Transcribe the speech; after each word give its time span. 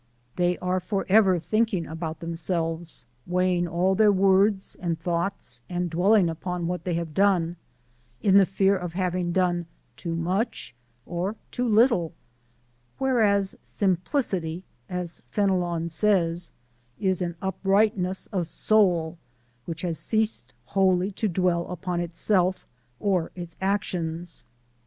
They 0.35 0.57
are 0.57 0.79
forever 0.79 1.37
thinking 1.37 1.85
about 1.85 2.21
themselves, 2.21 3.05
weighing 3.27 3.67
all 3.67 3.93
their 3.93 4.11
words 4.11 4.75
and 4.79 4.99
thoughts 4.99 5.61
and 5.69 5.91
dwelling 5.91 6.27
upon 6.27 6.65
what 6.65 6.85
they 6.85 6.95
have 6.95 7.13
done, 7.13 7.55
in 8.19 8.37
the 8.39 8.47
fear 8.47 8.75
of 8.75 8.93
having 8.93 9.31
done 9.31 9.67
too 9.95 10.15
much 10.15 10.73
or 11.05 11.35
too 11.51 11.67
little, 11.67 12.13
whereas 12.97 13.55
simplicity, 13.61 14.63
as 14.89 15.21
Fenelon 15.29 15.87
says, 15.87 16.51
is 16.99 17.21
an 17.21 17.35
uprightness 17.39 18.25
of 18.33 18.47
soul 18.47 19.19
which 19.65 19.83
has 19.83 19.99
ceased 19.99 20.51
wholly 20.65 21.11
to 21.11 21.27
dwell 21.27 21.67
upon 21.67 21.99
itself 21.99 22.65
or 22.99 23.29
its 23.35 23.55
actions. 23.61 24.45